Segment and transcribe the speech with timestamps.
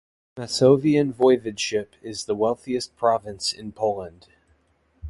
[0.35, 4.29] Masovian Voivodeship is the wealthiest province in Poland.